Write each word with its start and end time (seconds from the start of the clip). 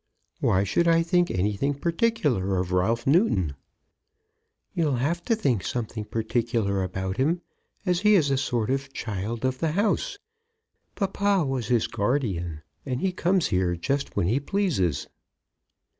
"Why 0.39 0.63
should 0.63 0.87
I 0.87 1.03
think 1.03 1.29
anything 1.29 1.75
particular 1.75 2.57
of 2.57 2.71
Ralph 2.71 3.05
Newton?" 3.05 3.53
"You'll 4.73 4.95
have 4.95 5.23
to 5.25 5.35
think 5.35 5.63
something 5.63 6.05
particular 6.05 6.81
about 6.81 7.17
him 7.17 7.41
as 7.85 7.99
he 7.99 8.15
is 8.15 8.31
a 8.31 8.35
sort 8.39 8.71
of 8.71 8.91
child 8.93 9.45
of 9.45 9.59
the 9.59 9.73
house. 9.73 10.17
Papa 10.95 11.45
was 11.45 11.67
his 11.67 11.85
guardian, 11.85 12.63
and 12.83 12.99
he 13.01 13.11
comes 13.11 13.49
here 13.49 13.75
just 13.75 14.15
when 14.15 14.25
he 14.25 14.39
pleases." 14.39 15.05